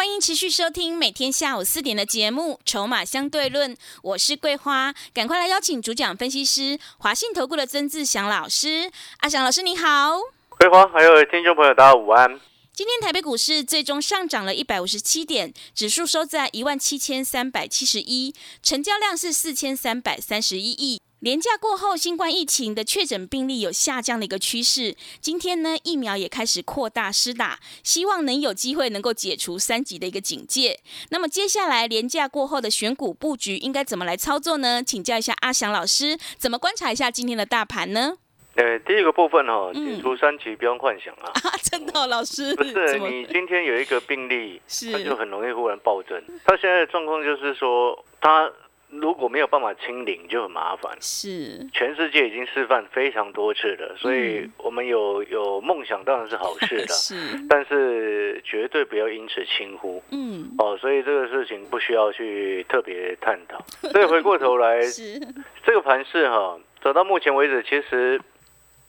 [0.00, 8.90] 欢迎持续收听每天下午四点的节目《筹码相对论》，我是桂花，赶快来邀请主讲分析师华信投顾的曾志祥老师。
[9.18, 10.18] 阿祥老师你好，
[10.48, 12.40] 桂花还有听众朋友大家午安。
[12.72, 21.02] 今天台北股市最终上涨了一百五十七点，指数收在一万七千三百七十一，成交量是四千三百三十一亿。
[21.20, 24.96] 连假过后，新冠疫情的确诊病例有下降的一个趋势。
[25.20, 30.80] 今天呢，疫苗也开始扩大施打，希望能有机会能够解除三级的一个警戒。
[31.10, 34.82] 那么接下来连假过后的选股布局应该怎么来操作呢？
[34.82, 38.16] 请教一下阿翔老师，怎么观察一下今天的大盘呢？
[38.54, 41.28] 呃，第一个部分哦，解除三级不用幻想啊。
[41.44, 44.58] 啊，真的，老师不是你今天有一个病例，
[44.90, 46.18] 它就很容易忽然暴增。
[46.46, 48.50] 它现在的状况就是说，它。
[48.90, 50.96] 如果没有办法清零，就很麻烦。
[51.00, 56.88] 是，全世界已经示范非常多次了，所以我们有有梦想当然是好事的。
[56.92, 57.14] 是，
[57.48, 60.02] 但是绝对不要因此轻忽。
[60.10, 63.64] 嗯，哦，所以这个事情不需要去特别探讨。
[63.90, 64.80] 所以回过头来，
[65.64, 68.20] 这个盘势哈，走到目前为止，其实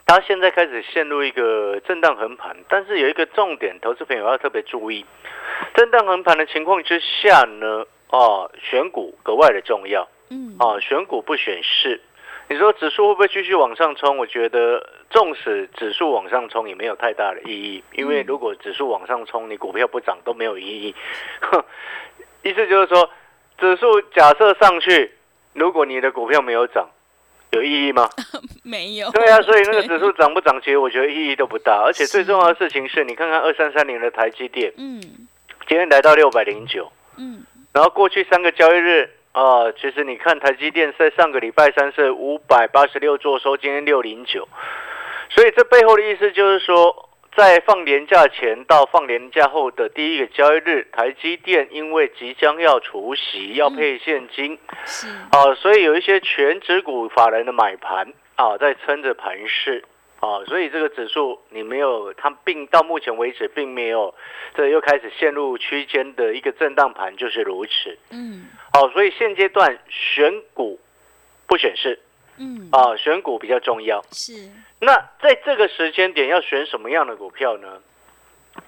[0.08, 5.06] 它现在开始陷入一个震荡横盘，但是有一个重点，投资朋友要特别注意，
[5.76, 7.86] 震荡横盘的情况之下呢。
[8.12, 10.08] 哦，选股格外的重要。
[10.30, 12.00] 嗯，哦，选股不选市。
[12.50, 14.18] 你说指数会不会继续往上冲？
[14.18, 17.84] 我觉得，纵使指数往上冲，也没有太大的意义。
[17.94, 20.96] 因为如果指数往上冲，你股票不涨都没有意义。
[22.44, 23.10] 意思就是说，
[23.58, 25.14] 指数假设上去，
[25.54, 26.90] 如果你的股票没有涨，
[27.52, 28.10] 有意义吗？
[28.64, 29.10] 没有。
[29.12, 31.82] 对啊， 所以那个指数涨不涨，其实我觉得意义都不大。
[31.86, 35.00] 而且最重要的事情是，你看看二三三零的台积电，嗯，
[35.68, 37.46] 今天来到六百零九，嗯。
[37.74, 44.48] 然后过去三个交易日啊，其实你看台积电在上个礼拜三是五百八十六做收，今天六零九，
[45.30, 55.08] 所以这背后的意思就是说，在放年假前到放年假后的第一个交易日，台积电因为即将要除息，要配现金，是。
[55.32, 59.86] 啊，所以有一些全指股法人的买盘啊，在撑着盘势。
[60.22, 64.14] 哦，所以这个指数你没有，它并到目前为止并没有，
[64.54, 67.98] 这又开始陷入区间的一个震荡盘，就是如此。
[68.12, 70.80] 嗯，好，所以现阶段选股
[71.48, 72.00] 不选市，
[72.38, 74.00] 嗯，啊，选股比较重要。
[74.12, 74.34] 是。
[74.80, 77.82] 那在这个时间点要选什么样的股票呢？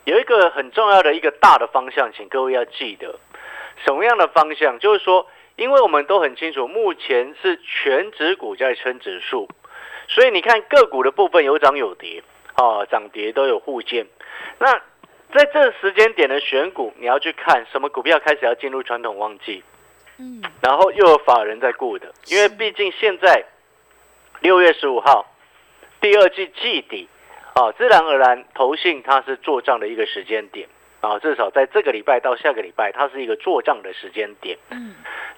[0.05, 3.19] 有一个很重要的一个大的方向，请各位要记得，
[3.85, 4.79] 什么样的方向？
[4.79, 9.47] 就是说，因为我们都很清楚，目前是全指股在撑指数。
[10.13, 12.21] 所以你看个股的部分有涨有跌，
[12.53, 14.05] 啊，涨跌都有互见。
[14.59, 14.71] 那
[15.33, 19.63] 在这时间点的选股，你要去看什么股票开始要进入传统旺季，
[20.19, 23.43] 嗯，然后又有法人在顾的，因为毕竟现在
[24.41, 25.25] 六月十五号
[25.99, 27.09] 第二季季底，
[27.55, 30.69] 啊，自然而然投信它是做账的一个时间点，
[31.01, 34.59] 啊，至少在这个礼拜到下个礼拜，它是一个做账的时间点。
[34.69, 34.93] 嗯，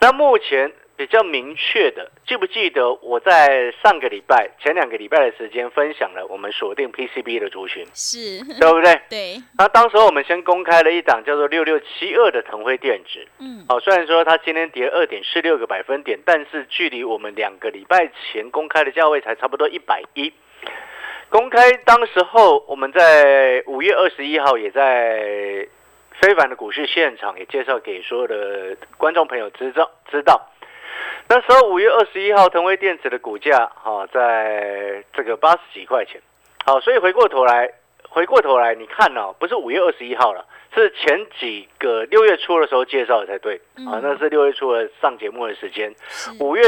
[0.06, 0.72] 那目前。
[0.98, 9.02] 比较明确的，记不记得我在上个礼拜、前两个礼拜的时间分享了我们锁定 PCB 的族群，是对不对？
[9.10, 9.44] 对。
[9.58, 20.32] 那当时我们先公开了一档叫做六六七二的腾辉电子，嗯，好，虽然说它今天跌二点四六个百分点，但是距离我们两个礼拜前公开的价位才差不多一百一。
[21.28, 25.68] 公开当时候，我们在五月二十一号也在
[26.22, 30.50] 非凡的股市现场也介绍给所有的观众朋友知道知道。
[31.28, 36.22] 那时候五月二十一号，腾威电子的股价哈，在这个八十几块钱，
[36.66, 37.70] 好，所以回过头来，
[38.08, 45.94] 回过头来，你看哦，不是五月二十一号了，是前几个六月初的时候介绍的才对，啊，那是六月初的上节目的时间，
[46.40, 46.64] 五月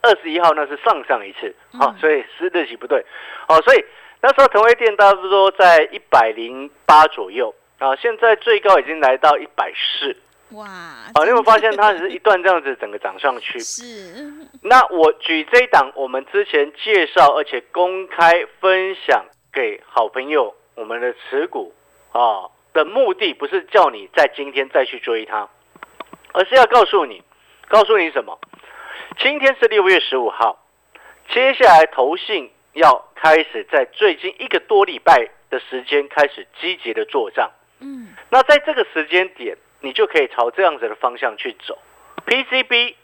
[0.00, 3.04] 二十一号那是上上一次，好，所以是日期不对，
[3.46, 3.84] 好，所以
[4.22, 10.14] 那时候腾威电差不多在一百零八左右，啊，现在最高已经来到一百四。
[10.50, 10.66] 哇！
[11.14, 13.58] 好，你有没有发现它只是一段这样子整个涨上去？
[13.64, 14.30] 是。
[14.62, 21.72] 那我举这一档，我们之前介绍而且公开分享给好朋友，我们的持股
[22.12, 25.48] 啊的目的，不是叫你在今天再去追它，
[26.34, 27.22] 而是要告诉你，
[27.68, 28.38] 告诉你什么？
[29.18, 30.66] 今天是六月十五号，
[31.30, 37.50] 接下来投信要开始在最近一个多礼拜的时间开始积极的做账。
[37.80, 38.08] 嗯。
[38.30, 39.56] 那在这个时间点。
[39.82, 41.78] 你就可以朝这样子的方向去走
[42.26, 42.96] ，PCB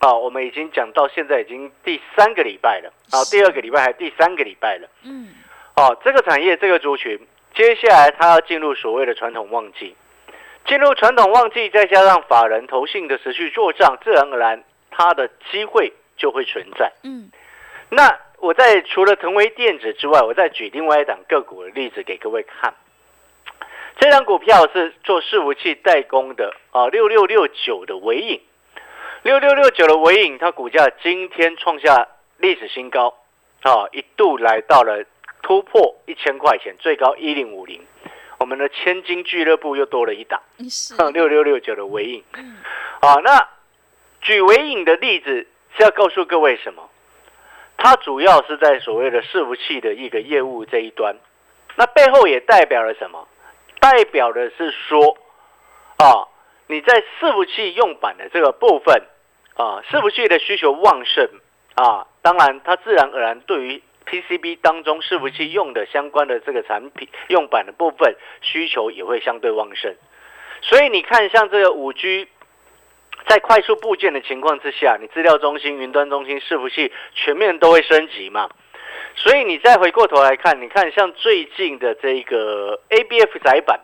[0.00, 5.28] 啊，我们已经讲到现在已经第三个礼拜了，啊，第二个礼拜还第三个礼拜了，嗯，
[5.76, 9.94] 哦，这个产业这个族群，接下来它要进入所谓的传统旺季，
[10.66, 16.90] 进入传统旺季，再加上法人投信的持续做账，自然而然它的机会就会存在。
[17.04, 17.30] 嗯，
[17.90, 22.74] 那我在除了腾威电子之外，我再举另外一档个股的例子给各位看。
[23.98, 28.40] 这张股票是做伺服器代工的啊，六六六九的尾影，
[29.22, 32.08] 六六六九的尾影，它股价今天创下
[32.38, 33.14] 历史新高
[33.62, 35.04] 啊，一度来到了
[35.42, 37.80] 突破一千块钱，最高一零五零。
[38.38, 42.24] 我们的千金俱乐部又多了一档，是， 六六六九的尾影。
[42.34, 42.56] 嗯
[43.00, 43.48] 啊，那
[44.20, 45.46] 举尾影的例子
[45.76, 46.88] 是要告诉各位什么？
[47.76, 51.14] 它主要是在所谓的伺服器的一个业务这一端，
[51.76, 53.28] 那背后也代表了什么？
[53.82, 55.18] 代表的是说，
[55.96, 56.30] 啊，
[56.68, 59.02] 你在伺服器用板的这个部分，
[59.56, 61.28] 啊，伺服器的需求旺盛，
[61.74, 69.96] 啊，当然它自然而然对于 PCB 当中伺服器用的相关的这个产品用板的部分需求也会相对旺盛，
[70.60, 72.28] 所以你看像这个五 G。
[73.28, 78.50] 在快速部件的情况之下，你资料中心、云端中心、伺服器全面都会升级嘛？
[79.14, 83.80] 所以你再回过头来看，你看像最近的这个 ABF 窄板，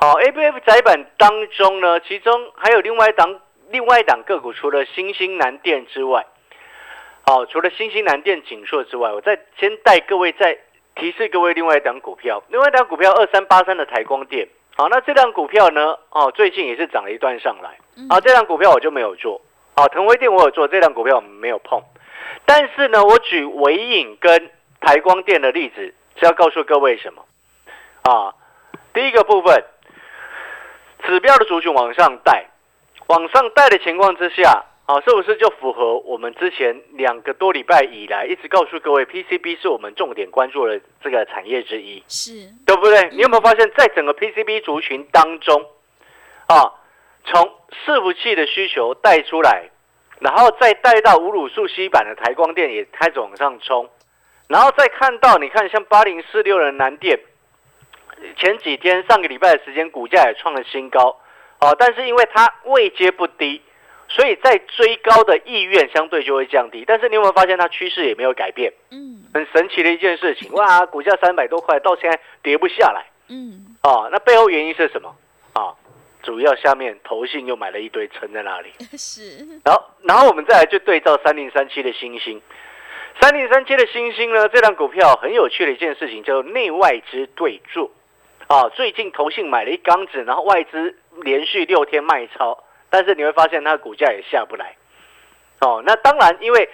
[0.00, 3.40] 好，ABF 窄板当中呢，其中还有另外一档
[3.70, 6.26] 另外一档个股，除了新兴南电之外，
[7.26, 10.58] 好，除了新兴南电、锦硕之外，我再先带各位再
[10.94, 14.48] 提示各位另外一档股票，另外一档股票二三八三的台光电。
[14.76, 15.96] 好，那这档股票呢？
[16.10, 17.70] 哦，最近也是涨了一段上来。
[18.08, 19.40] 啊，这档股票我就没有做。
[19.76, 21.82] 好，腾辉电我有做，这档股票我们没有碰。
[22.44, 27.24] 但是呢，我举伟影跟台光电的例子是要告诉各位什么？
[28.02, 28.34] 啊，
[28.94, 29.64] 第一个部分，
[31.04, 32.46] 指标的族群往上带，
[33.06, 42.32] 往上带的情况之下，啊，是不是就符合我们之前两个多礼拜以来一直告诉各位，PCB 是我们重点关注的这个产业之一，是，
[42.64, 43.10] 对不对？
[43.10, 45.60] 你有没有发现，在整个 PCB 族群当中，
[46.46, 46.72] 啊，
[47.24, 47.52] 从
[47.84, 49.68] 伺服器的需求带出来，
[50.20, 53.88] 然后再带到五卤素吸版的台光电也开始往上冲，
[54.48, 57.18] 然后再看到你看像八零四六的南电，
[58.36, 61.16] 前几天上个礼拜的时间股价也创了新高，
[61.60, 63.62] 哦，但是因为它位阶不低。
[64.10, 68.72] 所以在追高的意愿相对就会降低，但是你有没有发现它趋势也没有改变？
[68.90, 75.14] 嗯，很神奇的一件事情，哇，股价三百多块到现在跌不下来，嗯，哦，那背后原因是什么？
[75.52, 75.76] 啊，
[76.22, 82.40] 主要下面投信又买了一堆撑在那里， 是，然后然后我们再来就对照三零三七的星星，
[83.20, 87.90] 三零三七的星星呢，这张股票很有趣的一件事情叫做内外资对坐，
[88.46, 92.64] 啊，最近投信买了一缸子，然后外资连续六天卖超。
[92.90, 94.74] 但是你会发现它的股价也下不来，
[95.60, 96.70] 哦，那当然，因为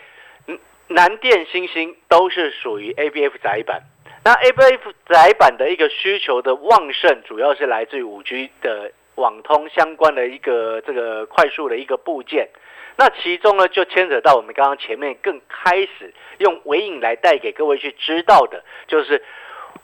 [0.87, 3.83] 南电、星星都是属于 ABF 窄板，
[4.23, 12.49] 那 ABF 窄板的一个需求的旺盛，主要是来自于五 G 的网通相关的一个这个快速的一个部件，
[12.97, 19.23] 那其中呢就牵扯到我们刚刚前面更开始用尾影来带给各位去知道的，就是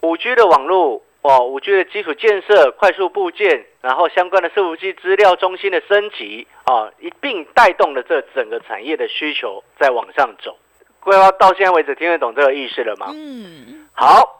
[0.02, 1.02] 五 G 的网络。
[1.22, 10.56] 哦，五 G 的基础建设、快速部件，然后相关的伺服器资料中心的升级，啊，一并带动了这整个产业的需求在往上走。
[10.98, 13.08] 各位到现在为止听得懂这个意思了吗？
[13.12, 14.39] 嗯，好，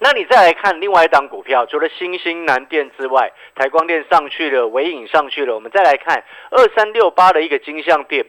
[0.00, 8.26] 那你再来看另外一档股票，除了新兴南电之外，台光电上去了，伟影上去了，我们再来看二三六八的一个金像店，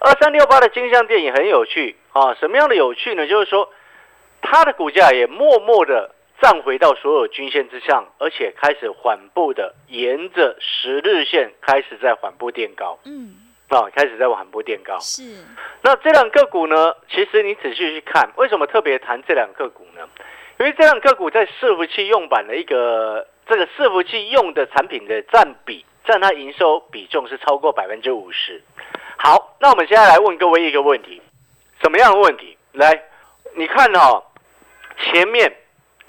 [0.00, 2.34] 二三六八的金像电也很有趣啊。
[2.34, 3.26] 什么样的有趣呢？
[3.26, 3.72] 就是说
[4.42, 6.14] 它的股价也默默的。
[6.40, 12.96] 站回到所有均线之上，而且开始缓步的沿着十日线开始在缓步垫高。
[13.04, 13.34] 嗯，
[13.66, 14.96] 啊，开始在缓步垫高。
[15.00, 15.24] 是。
[15.82, 16.94] 那这两个股呢？
[17.10, 20.08] 其实你仔细去看，为什么特别谈这两个股呢？
[20.60, 28.62] 因为这样个股在伺服器用板的一个这个伺服器用的产品的占比，占它营收比重是超过百分之五十。
[29.16, 31.22] 好，那我们现在来问各位一个问题：
[31.82, 32.56] 什么样的问题？
[32.72, 33.02] 来，
[33.54, 34.24] 你看哦，
[34.98, 35.52] 前面。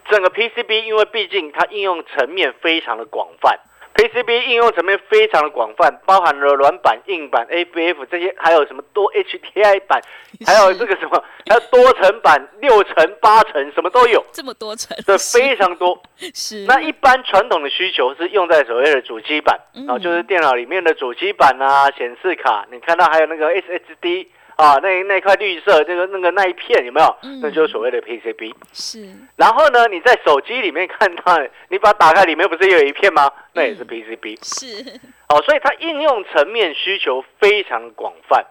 [0.10, 3.60] 整个 PCB，因为毕竟它应用层面非常的广泛
[3.96, 10.02] ，PCB 应用层面非常的广泛，包含了软板、硬板、ABF 这些，还有什么多 HTI 板，
[10.46, 16.02] 还有这个什么，还有多层板、六层、八层，什么都有，这么多层，对，非常多。
[16.34, 16.66] 是。
[16.68, 24.28] 那一般传统的需求是用在所谓的主机板，啊，就是电脑里面的主机板啊、显示卡，你看到还有那个 SSD
[24.60, 27.16] 啊，那那块绿色，这个那个那一片有没有？
[27.24, 28.54] 嗯那就是所谓的 PCB。
[28.74, 31.40] 是，然后呢，你在手机里面看到，
[31.70, 33.32] 你把它打开，里面不是有一片吗？
[33.54, 34.38] 那也是嗯 PCB。
[34.44, 35.00] 是，
[35.30, 38.46] 哦，所以它应用层面需求非常广泛，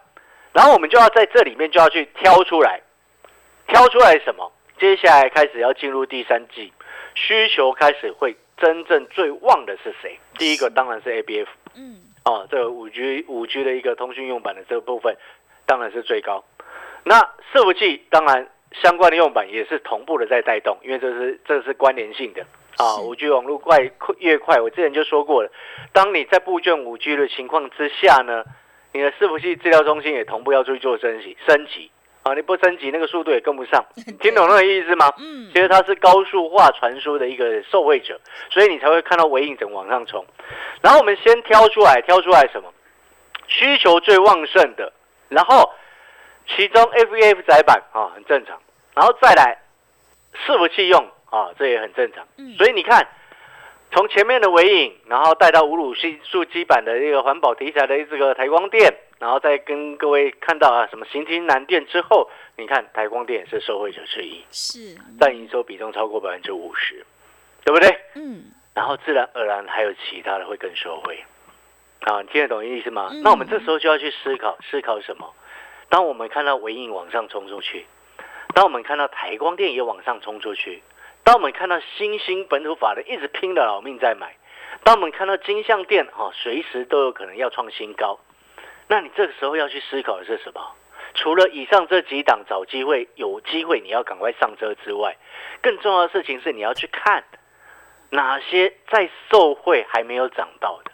[0.51, 2.81] 然后我们就要在这里面就要去挑出来，
[3.67, 4.51] 挑出来什么？
[4.79, 6.73] 接下来开始要进入第三季，
[7.13, 10.17] 需求开始会真正最旺的是谁？
[10.39, 15.15] 第一个当然是 ABF 嗯，哦，这个五 G 五 G 的一个通讯用版的这个部分
[15.69, 16.43] 当然是最高。
[17.03, 17.21] 那
[17.53, 18.49] 伺服器当然
[18.81, 22.41] 相关的用板也是同步的在带动，因为这是这是关联性的
[22.77, 22.97] 啊。
[22.97, 23.77] 是五 G 网络快
[24.17, 25.51] 越快，我之前就说过了，
[25.93, 28.43] 当你在布卷五 G 的情况之下呢，
[28.93, 31.91] 你的伺服器资料中心也同步要去做升级升级
[32.23, 33.85] 啊，你不升级那个速度也跟不上，
[34.19, 35.13] 听懂那个意思吗？
[35.19, 40.25] 嗯，其实它是高速化传输的一个受惠者，所以你才会看到微影整往上冲。
[40.81, 42.73] 然后我们先挑出来，挑出来什么？
[43.47, 44.93] 需求最旺盛的，
[45.29, 45.71] 然后
[46.47, 48.61] 其中 FVF 窄板啊很正常，
[48.95, 49.57] 然后再来
[50.45, 52.27] 伺服器用啊这也很正常。
[52.37, 53.07] 嗯所以你看，
[53.91, 64.43] 从前面的尾影，然后带到五卤系数基板的一个环保题材的这个台光电，然后再跟各位看到啊什么行厅南电之后，你看台光电也是受惠者之一。
[64.51, 67.05] 是，占营收比重超过百分之五十，
[67.63, 67.99] 对不对？
[68.15, 71.23] 嗯，然后自然而然还有其他的会更受惠。
[72.01, 73.09] 啊，你听得懂意思吗？
[73.11, 75.33] 嗯那我们这时候就要去思考，思考什么？
[75.89, 77.85] 当我们看到微影往上冲出去，
[78.53, 80.83] 当我们看到台光电也往上冲出去，
[81.23, 84.35] 当我们看到新兴本土法人一直拼了老命在买，
[84.83, 88.19] 当我们看到金像店哈、随时都有可能要创新高，
[88.87, 90.61] 那你这个时候要去思考的是什么？
[91.15, 95.17] 除了以上这几档找机会有机会你要赶快上车之外，
[95.61, 97.23] 更重要的事情是你要去看
[98.11, 100.91] 哪些在受惠还没有涨到的，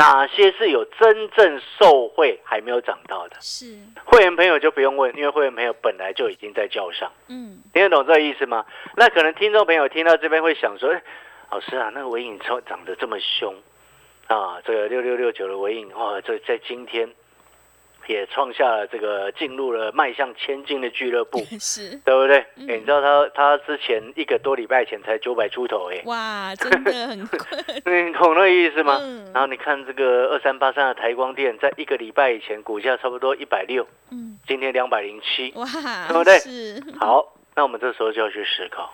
[0.00, 3.36] 哪些是有真正受惠还没有涨到的。
[3.38, 3.76] 是，
[4.06, 8.64] 会员朋友就不用问，因为会员朋友本来就已经在叫上，嗯，听得懂这个意思吗？
[8.96, 11.02] 那可能听众朋友听到这边会想说，哎，
[11.50, 13.54] 老师啊，那个尾影超涨得这么凶
[14.26, 17.06] 啊，这个六六六九的尾影哇，这在今天
[18.06, 21.38] 也创下了这个进入了迈向千金的俱乐部。
[21.60, 22.38] 是，对不对？
[22.38, 27.38] 哎、嗯你知道他他之前一个多礼拜前才九百出头哎，哇，真的很贵，
[28.06, 28.98] 你懂那个意思吗？
[29.00, 35.52] 嗯然后你看这个二三八三的台光电，在一个礼拜以前股价差不多一百六，嗯，今天两百零七。
[35.54, 35.64] 哇，
[36.08, 38.92] 对不对是，好，那我们这时候就要去思考，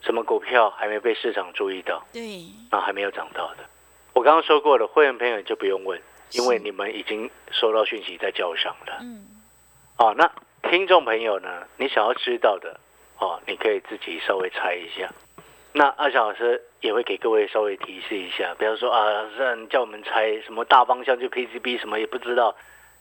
[0.00, 3.64] 什么股票还没被市场注意到，对，然后还没有涨到的。
[4.12, 5.98] 我刚刚说过了，会员朋友就不用问，
[6.32, 8.98] 因为你们已经收到讯息在叫上了。
[9.00, 9.26] 嗯，
[9.98, 10.30] 哦，那
[10.70, 12.78] 听众朋友呢，你想要知道的
[13.18, 15.10] 哦，你可以自己稍微猜一下。
[15.74, 22.54] 那阿翔老师也会给各位稍微提示一下，不要说啊，老师啊你叫我们猜什么大方向就 PCB 什么也不知道，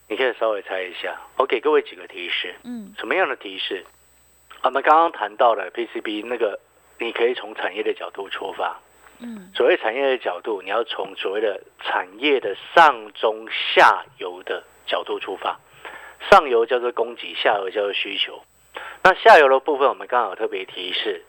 [0.08, 1.20] 你可以稍微猜一下。
[1.38, 3.86] 我给各位几个提示，嗯，什么样的提示？
[4.64, 6.60] 我们刚刚谈到了 PCB 那个，
[7.00, 8.80] 你可以从产业的角度出发。
[9.22, 15.60] 嗯，所谓产业的角度，你要从所谓的产业的上中下游的角度出发。
[16.30, 18.42] 上游叫做供给，下游叫做需求。
[19.04, 21.24] 那下游的部分，我们刚好特别提示，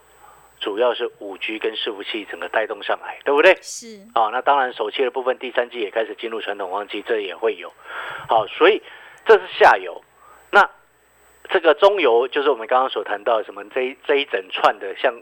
[0.59, 3.57] 主要是五 G 跟伺服器整个带动上来，对不对？
[3.61, 7.73] 是，好、那当然手机的部分，第三季也开始进入传统旺季，这也会有。
[8.27, 8.81] 好，所以
[9.25, 10.03] 这是下游。
[10.51, 10.69] 那
[11.49, 15.21] 这个中游就是我们刚刚所谈到的什么这一这一整串的像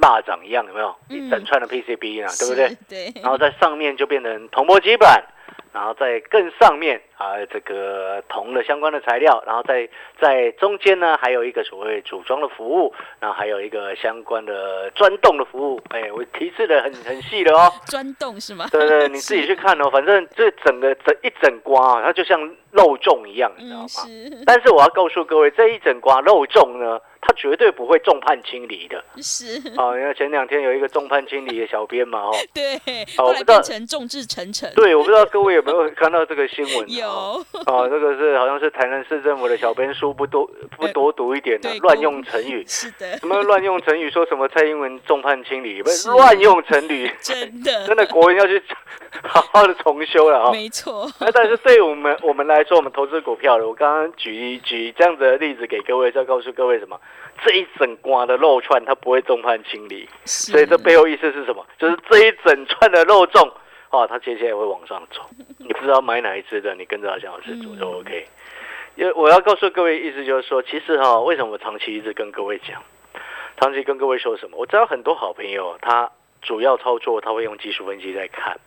[0.00, 0.94] 蚂蚱一样，有没有？
[1.10, 2.76] 嗯一整串的 PCB 啊，对不对是？？
[2.88, 5.24] 对，然后在上面就变成铜箔基板，
[5.72, 9.88] 然后在更上面啊这个铜的相关的材料，然后在
[10.20, 15.80] 在中间呢还有一个所谓组装的服务，然后还有一个相关的钻洞的服务。
[15.90, 17.72] 哎，我提示的很很细的哦。
[17.86, 18.66] 钻洞是吗？
[18.70, 22.38] 对对，你自己去看哦，反正这整个整一整瓜啊，它就像
[22.72, 23.86] 肉粽一样，你知道嗯，吗？
[23.88, 29.02] 是但是我要告诉各位，这一整瓜肉粽呢，它绝对不会众叛亲离的。
[29.16, 32.76] 是，啊，因为前两天有一个众叛亲离的小编嘛，哦， 对，
[33.16, 42.64] 啊我不知道众志成城，对，我不知道各位有没有看到这个新闻、有哦？，哦，这个是好像是台南市政府的小编书不多 不多读一点的、对乱用成语。
[42.68, 44.08] 是的，什么乱用成语？
[44.10, 45.82] 说什么蔡英文众叛亲离？
[45.82, 48.62] 不是是乱用成语，真的，真的国人要去
[49.22, 50.52] 好好的重修了啊、哦！
[50.52, 56.98] 没错，那但是对我们我们来说，我们投资股票的，我刚刚举举这样子的例子给各位，是要告诉各位什么？
[57.44, 61.64] 这一整瓜的肉串，它不会众叛亲离，所所以这背后意思是什么？
[61.78, 63.50] 就是这一整串的肉粽，
[63.90, 65.22] 哦，它接下来会往上走。
[65.58, 68.26] 你不知道买哪一只的，你跟着阿翔老师做就嗯 OK。
[68.96, 72.82] 因为我要告诉各位，意思就是说，其实哈、为什么我长期一直跟各位讲，
[73.60, 74.56] 长期跟各位说什么？
[74.56, 76.10] 我知道很多好朋友，他
[76.42, 78.58] 主要操作他会用技术分析在看。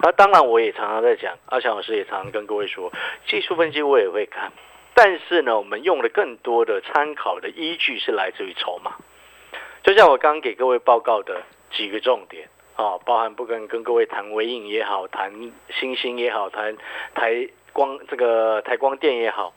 [0.00, 2.92] 那当然，我也常常在讲，阿翔老师也常常跟各位说，
[3.26, 4.52] 技术分析我也会看，
[5.00, 8.96] 但是呢，我们用了更多的参考的依据是来自于筹码。
[9.84, 11.40] 就像我刚刚给各位报告的
[11.70, 15.32] 几个重点啊，包含不跟跟各位谈微影也好，谈
[15.70, 16.76] 星星也好，谈
[17.14, 19.54] 台光这个台光电也好，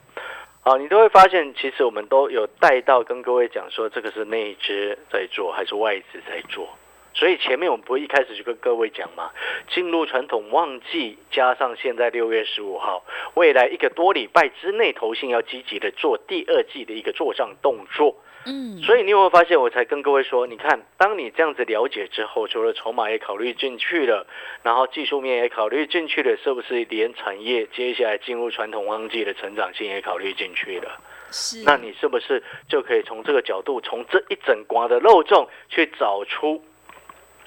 [0.62, 6.70] 啊，你都会发现，其实我们都有带到跟各位讲说，这个是内资在做还是外资在做。
[7.14, 9.32] 所以前面我们不会一开始就跟各位讲嘛，
[9.70, 13.04] 进入传统旺季，加上现在六月十五号，
[13.36, 18.16] 未来一个多礼拜之内，投信要积极的做第二季的一个做账动作。
[18.44, 24.26] 嗯，所以你有没有发现，我才跟各位说，你看，当你这样子了解之后，除了筹码也考虑进去了，
[24.64, 31.00] 然后技术面也考虑进去了，是不是连产业接下来进入传统旺季的成长性也考虑进去了？
[31.30, 36.64] 是，那你是不是就可以从这个角度，从这一整瓜的漏洞去找出？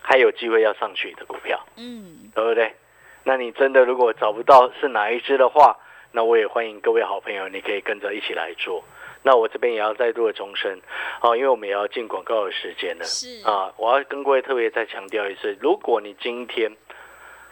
[0.06, 2.74] 还有机会要上去的股票，嗯，对不对？
[3.22, 5.78] 那你真的如果找不到是哪一只的话，
[6.12, 8.84] 那我也欢迎各位好朋友，你可以跟着一起来做。
[9.22, 10.78] 那我这边也要再度的重申，
[11.20, 16.70] 啊，因为我们也要进广告的时间了，是啊，我要跟各位特别再强调一次，如果你今天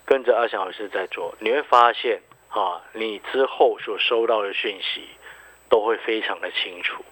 [0.04, 5.08] 跟着阿翔老师在做，你会发现，啊，你之后所收到的讯息
[5.70, 7.02] 都会非常的清楚。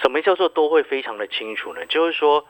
[0.00, 1.84] 什么叫做都会非常的清楚呢？
[1.84, 2.46] 就是说，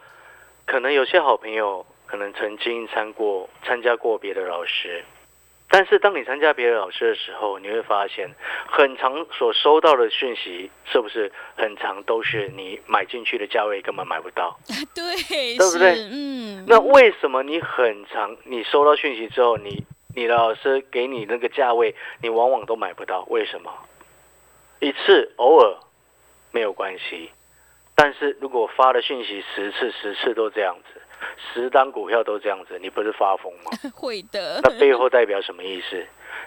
[0.64, 1.85] 可能有些好朋友。
[2.12, 5.02] 可能曾经参过参加过别的老师，
[5.71, 8.28] 但是当你参加别的老师的时候，你会发现，
[8.69, 14.59] 很长所收到的讯息是不是很长都是你买进去的价位根本买不到？
[14.95, 15.95] 对，对不对？
[16.12, 16.66] 嗯。
[16.69, 19.83] 那为什么你很长你收到讯息之后，你
[20.14, 23.25] 你的老师给你那个价位，你往往都买不到？
[23.31, 23.73] 为什么？
[24.81, 25.78] 一次偶尔
[26.50, 27.31] 没有关系，
[27.97, 31.00] 但是如果发的讯息十次十次都这样子。
[31.55, 33.71] 十单股票都这样子，你不是发疯吗？
[33.95, 34.61] 会的。
[34.62, 36.07] 那背后代表什么意思？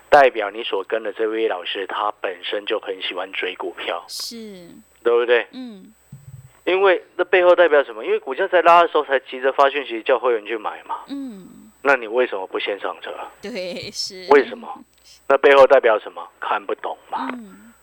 [0.10, 4.70] 代表你所跟的这位老师，他本身就很喜欢追股票，是，
[5.04, 5.48] 对不对？
[5.52, 5.94] 嗯。
[6.64, 8.04] 因为那背后代表什么？
[8.04, 11.02] 因为股价在拉的时候才急着发讯息叫会员去买嘛。
[11.08, 11.72] 嗯。
[11.84, 13.12] 那你为什么不先上车？
[13.42, 14.28] 对，是。
[14.32, 14.68] 为什么？
[15.28, 16.28] 那背后代表什么？
[16.40, 17.28] 看不懂嘛。
[17.34, 17.74] 嗯。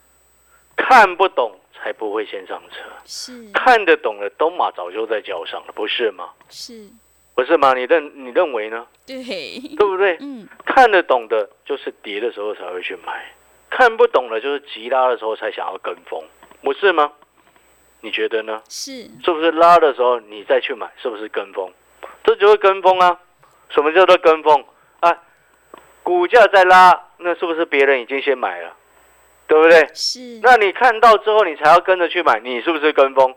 [0.77, 1.57] 看不懂。
[1.83, 6.31] 才不会先上车，是看得懂的东马早就在脚上了，不是吗？
[6.49, 6.89] 是，
[7.35, 7.75] 不是吗？
[7.75, 8.87] 你认你认为呢？
[9.05, 10.17] 对，对不对？
[10.21, 13.13] 嗯，看得懂的，就是跌的时候才会去买；
[13.69, 16.23] 看不懂的，就是急拉的时候才想要跟风，
[16.63, 17.13] 不是吗？
[18.01, 18.63] 你觉得呢？
[18.69, 21.73] 是，是不是拉的时候你再去买，是不是跟风？
[22.23, 23.19] 这就是跟风啊！
[23.71, 24.65] 什么叫做跟风
[25.01, 25.19] 啊？
[26.05, 28.77] 股价在拉，那是不是别人已经先买了？
[29.53, 29.87] 对不对？
[29.93, 30.41] 是。
[30.43, 33.35] 那你看到之后，你才要跟着去买，你是不是跟风？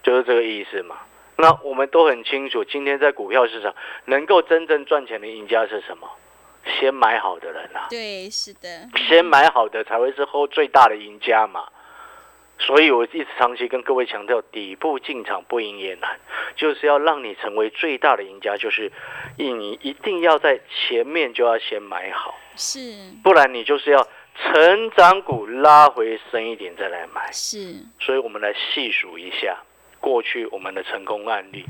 [0.00, 0.98] 就是这个意思嘛。
[1.36, 6.08] 那我们都很清楚，今天在股票市场能够真正赚钱的赢家是什么？
[6.78, 7.88] 先买好的人啊。
[7.90, 8.68] 对，是的。
[9.08, 11.64] 先买好的才会是后最大的赢家嘛。
[12.60, 16.20] 所以我一直长期跟各位强调，底部进场不赢也难，
[16.54, 18.92] 就是要让你成为最大的赢家，就是
[19.36, 22.78] 你一定要在前面就要先买好，是，
[23.24, 24.06] 不然你就是要。
[24.38, 29.58] 成长股拉回深一点再来买，是，所以我们来细数一下
[30.00, 31.64] 过去我们的成功案例。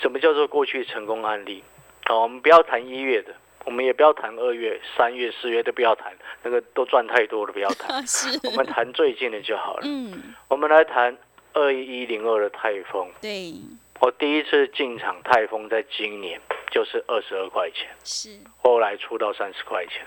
[0.00, 1.62] 什么叫做过去成功案例？
[2.06, 8.04] 好，我们不要谈一月的，我们也不要谈二月、三月、四月都不要谈，那个都赚太多了，不要谈。
[8.06, 9.82] 是，我们谈最近的就好了。
[9.84, 11.16] 嗯，我们来谈
[11.52, 13.06] 二一零二的泰丰。
[13.20, 13.52] 对，
[14.00, 16.40] 我第一次进场泰丰在今年
[16.70, 20.06] 就是二十二块钱，是，后来出到三十块钱。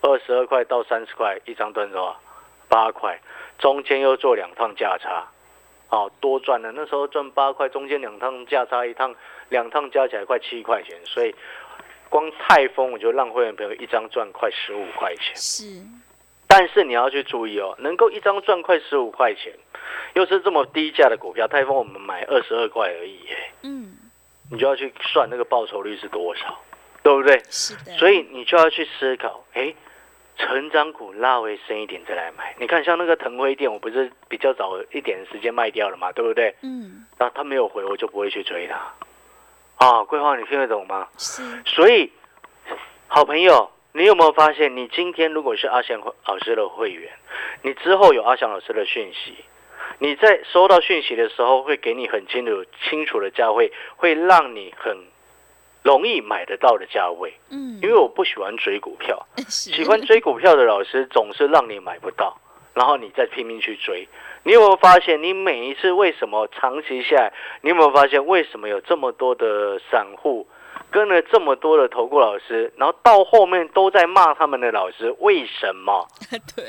[0.00, 2.20] 二十二块到三十块一张多少？
[2.68, 3.18] 八块，
[3.58, 5.26] 中间又做两趟价差，
[5.88, 6.70] 哦，多赚了。
[6.72, 9.14] 那时候赚八块，中间两趟价差一趟，
[9.48, 10.94] 两趟加起来快七块钱。
[11.06, 11.34] 所以
[12.10, 15.34] 光泰丰我就让会员朋友一张赚快十五块钱。
[15.34, 15.82] 是，
[16.46, 19.54] 但是你要去注意哦，能够一张赚快十五块钱，
[20.12, 23.20] 又是这么低价的股票，泰丰我们买二十二块而已，
[23.62, 23.96] 嗯，
[24.50, 26.58] 你就要去算那个报酬率是多少，
[27.08, 27.42] 对不对？
[27.48, 27.92] 是的。
[27.92, 29.74] 所以你就要去思考，哎。
[30.40, 36.54] 成长股拉回深一点再来买，你看像那个腾辉店，我不是比较早一点时间卖掉了嘛，对不对？
[36.62, 37.04] 嗯。
[37.18, 39.84] 那他没有回，我就不会去追它。
[39.84, 41.08] 啊，桂花，你听得懂吗？
[41.18, 41.42] 是。
[41.66, 42.12] 所以，
[43.08, 47.10] 好朋友，你有没有发现，你今天如果是阿翔老师的会员，
[47.62, 49.34] 你之后有阿翔老师的讯息，
[49.98, 54.96] 你在收到讯息的时候，会给你很清楚清楚的价位，会让你很。
[55.88, 62.38] 容易买得到的价位，嗯，因为我不喜欢追股票， 喜欢追股票的老师总是让你买不到，
[62.74, 64.06] 然后你再拼命去追。
[64.44, 70.46] 你有没有发现，你每一次为什么长期下来，你有没有发现为什么有这么多的散户
[70.90, 76.06] 跟了这么多的投顾老师，然后到后面都在骂他们的老师，为什么？
[76.54, 76.66] 对，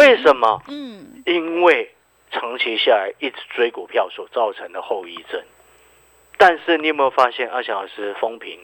[0.00, 0.62] 为什么？
[0.68, 1.90] 嗯，因为
[2.30, 5.42] 长期下来一直追股票所造成的后遗症。
[6.36, 8.58] 但是你有没有发现，阿翔老师风评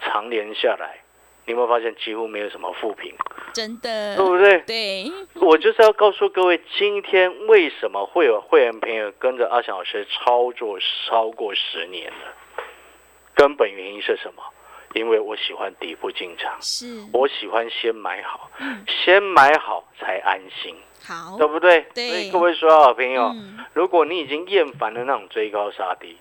[0.00, 1.00] 常年下来，
[1.46, 3.14] 你有没有发现几乎没有什么负评，
[3.52, 4.58] 真的，对不对？
[4.60, 12.64] 对，我就是要告诉各位，今天为什么会有会员朋友跟着阿翔老师操作超过十年了？
[13.34, 14.42] 根本原因是什么？
[14.94, 20.74] 因为我喜欢底部进场，是，我喜欢先买好，嗯，先买好才安心，
[21.06, 21.86] 好，对不对？
[21.94, 26.18] 对所以各位所有好朋友，嗯，如果你已经厌烦了那种追高杀低，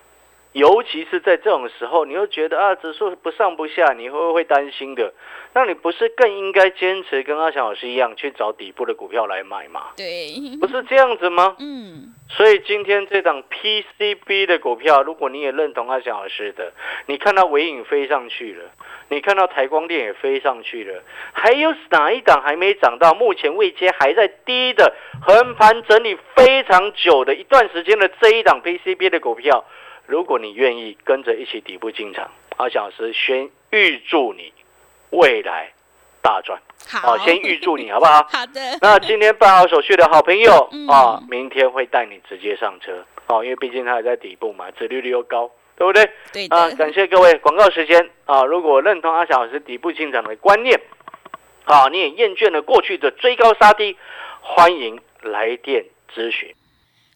[0.53, 5.13] 尤其是在这种时候，你又觉得啊指数不上不下，你会不会担心的？
[5.53, 9.87] 那你不是更应该坚持跟阿翔老师一样去找底部的股票来买吗？
[9.95, 11.55] 对， 不是这样子吗？
[11.59, 16.73] 嗯，所以今天这档 PCB 的股票，如果你也认同阿翔老师的，
[17.05, 18.65] 你看到尾影飞上去了，
[19.09, 23.13] 你看到台光电也飞上去了，还有哪一档还没涨到？
[23.13, 29.65] 目前未接还在低的横盘整理非常久的一段时间的这一档 PCB 的股票，
[30.09, 34.51] 如果你愿意跟着一起底部进场，阿翔老师先预祝你
[35.11, 35.71] 未来
[36.19, 36.59] 大赚。
[36.87, 38.23] 好，哦，先预祝你好不好？
[38.33, 46.09] 好的，那今天办好手续的好朋友嗯啊，明天会带你直接上车哦，因为毕竟它还在底部嘛，殖利率又高，对不对？
[46.33, 50.81] 对啊，感谢各位，广告时间啊，如果认同阿翔老师底部进场的观念，
[51.65, 53.95] 啊，你也厌倦了过去的追高杀低，
[54.41, 56.51] 欢迎来电咨询。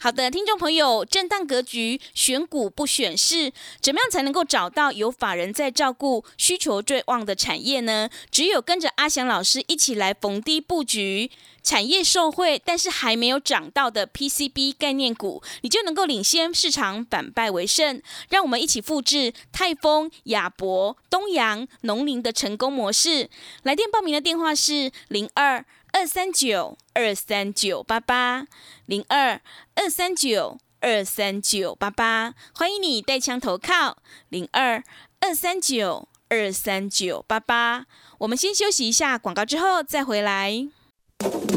[0.04, 8.10] 好的，听众朋友，震荡格局，选股不选市，怎么样才能够找到有法人在照顾、需求最旺的产业呢？
[8.30, 18.02] 只有跟着阿翔老师一起来逢低布局产业受惠，但是还没有涨到的 PCB 概念股，你就能够领先市场，反败为胜。
[18.28, 23.30] 让我们一起复制泰丰、亚博、东阳、农林的成功模式。
[23.62, 25.64] 来电报名的电话是零二
[25.94, 28.48] 二三九二三九八八
[28.88, 29.40] 零二。
[29.76, 33.98] 二三九二三九八八，欢迎你带枪投靠
[34.30, 34.84] 零二
[35.20, 37.86] 二三九二三九八八。
[38.18, 40.68] 我们先休息一下广告，之后再回来。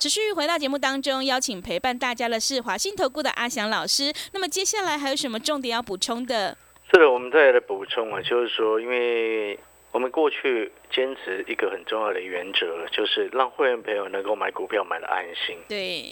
[0.00, 4.10] 持续回到节目当中，邀请陪伴大家的是华信投顾的阿翔老师。
[4.32, 6.56] 那么接下来还有什么重点要补充的？
[6.90, 9.58] 是的，我们再来补充啊，就是说，因为
[9.92, 16.02] 我们过去坚持一个很重要的原则，就是让会员朋友能够买股票买的安心对，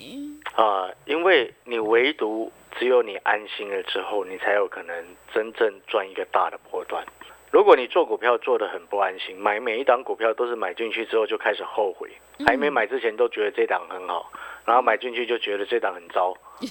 [0.54, 4.94] 啊、因为你唯独只有你安心了之后，你才有可能
[5.32, 7.02] 真正赚一个大的波段。
[7.50, 12.10] 如果你做股票做的很不安心，买每一档股票都是买进去之后就开始后悔，
[12.46, 14.30] 还没买之前都觉得这档很好，
[14.64, 16.34] 然后买进去就觉得这档很糟。
[16.60, 16.66] 你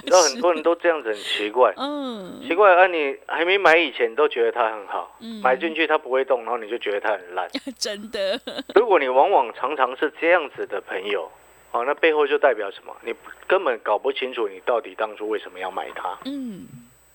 [0.00, 2.86] 知道很多人都这样子很奇怪，嗯，奇怪啊！
[2.86, 7.48] 你还没买以前都觉得它很好，嗯买进去它不会动，然后你就觉得它很烂。
[7.76, 8.40] 真的，
[8.76, 11.28] 如果你往往常常是这样子的朋友，
[11.72, 12.96] 哦，那背后就代表什么？
[13.02, 13.12] 你
[13.48, 16.64] 根本搞不清楚你到底当初为什么要买它，嗯，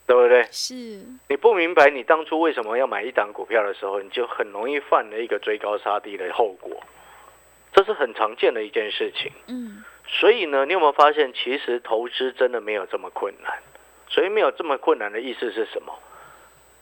[0.07, 0.43] 对不对？
[0.51, 0.73] 是，
[1.27, 6.81] 你不明白你当初为什么要买一档股票的时候，你就很容易犯了一个追高杀低的后果，
[7.73, 9.31] 这是很常见的一件事情。
[9.47, 13.53] 嗯，所以呢，你有没有发现，其实投资真的没有这么困难？
[14.07, 15.93] 所以没有这么困难的意思是什么？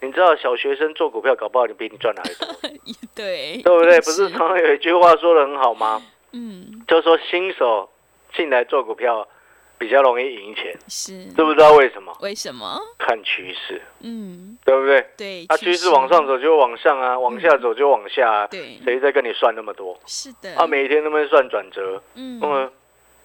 [0.02, 2.70] 你知道小学生做股票，搞不好你比你赚的还多，
[3.16, 4.00] 对，对不对？
[4.06, 6.00] 不是常常 有一句话说的很好吗？
[6.34, 7.90] 嗯，就是说新手
[8.36, 9.28] 进来做股票
[9.86, 12.12] 比较容易赢钱，是，知不知道为什么？
[12.22, 12.80] 为什么？
[12.98, 15.08] 看趋势，嗯，对不对？
[15.16, 18.48] 对，啊，趋势往上走就往上啊，往下走就往下啊。
[18.48, 19.96] 对，谁在跟你算那么多？
[20.08, 22.72] 是的，啊，每天都在算转折，嗯，嗯，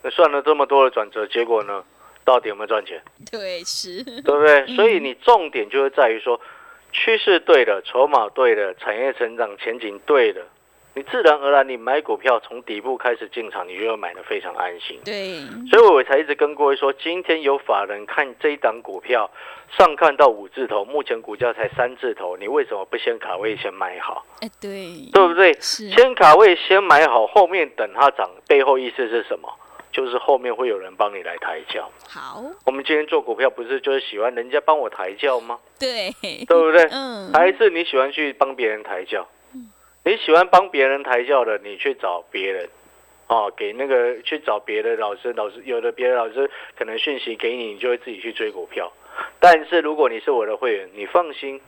[0.02, 1.82] 那算了这么多的转折，结果呢，
[2.26, 3.02] 到底有没有赚钱？
[3.30, 4.60] 对，是，对不对？
[4.68, 6.38] 嗯所以你重点就是在于说，
[6.92, 10.44] 趋势对的，筹码对的，产业成长前景对了，
[10.94, 14.98] 你自然而然你买股票从底部开始进场，你就会买的非常安心。
[15.04, 19.30] 对，所以我才一直跟各位说，今天有法人看这一档股票，
[19.78, 24.26] 上看到五字头，目前股价才三字头，你为什么不先卡位先买好？
[24.40, 25.52] 哎，对，对不对？
[25.60, 29.48] 是，先卡位先买好，后面等它涨，背后意思是什么？
[29.92, 31.90] 就是后面会有人帮你来抬轿。
[32.08, 35.58] 好，我们今天做股票不是就是喜欢人家帮我抬轿吗？
[35.78, 36.84] 对，对不对？
[36.90, 39.26] 嗯，还是你喜欢去帮别人抬轿？
[40.04, 42.68] 你喜欢帮别人抬轿的，你去找别人，
[43.28, 48.90] 哦，给那个去找别的老师，老师有的别的老师可能讯息给你，你就会自己去追股票。
[49.38, 51.60] 但是如果你是我的会员，你放心，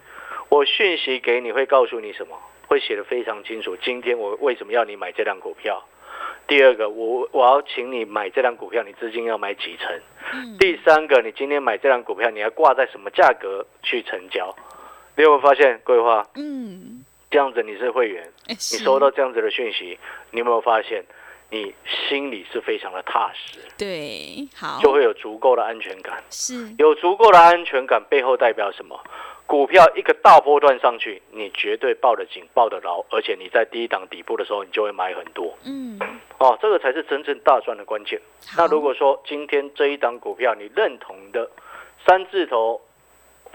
[0.48, 3.76] 我讯息给你会告诉你什么，会写的非常清楚。
[3.76, 5.82] 今天我为什么要你买这辆股票？
[6.46, 10.00] 第二个，我我要请你买这辆股票，你资金要买几成？
[10.32, 14.54] 嗯第三个，你今天买这辆股票，你要挂在什么价格去成交？
[15.16, 17.01] 你有没有发现，桂花嗯，
[17.32, 19.98] 这样子你是会员，你你收到这样子的讯息，
[20.30, 21.02] 你有没有发现，
[21.48, 21.74] 你
[22.06, 26.22] 心里是非常的踏实，对，好，就会有足够的安全感。
[26.28, 29.02] 是，有足够的安全感，背后代表什么？
[29.46, 35.98] 股票一个大波段上去，你绝对抱得紧、抱得牢，而且你在第一档底部的时候，你就会买很多嗯，
[36.38, 38.20] 哦，这个才是真正大赚的关键。
[38.56, 41.50] 那如果说今天这一档股票你认同的
[42.06, 42.80] 三字头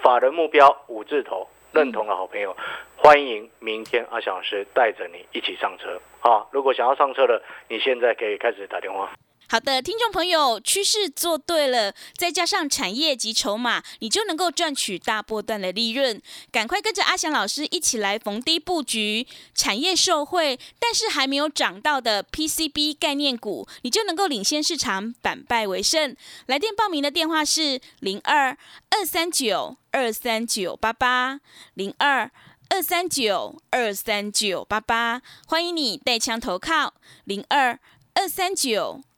[0.02, 2.56] 法人目标五字头认同的好朋友，
[2.96, 6.48] 欢迎明天阿翔老师带着你一起上车啊！
[6.52, 9.12] 如果想要上车的，你现在可以开始打电话。
[9.50, 16.22] 好的，听众朋友，趋势做对了，再加上产业及筹码，你就能够赚取大波段的利润。
[16.52, 26.14] 赶快跟着阿翔老师一起来逢低布局产业受惠，但是还没有涨到的 PCB 概念股，你就能够领先市场，反败为胜。
[26.48, 28.58] 来电报名的电话是零二
[28.90, 31.40] 二三九二三九八八
[31.74, 32.30] 零二。
[32.70, 37.80] 二三九二三九八八，欢迎你带枪投靠零二
[38.14, 39.02] 二三九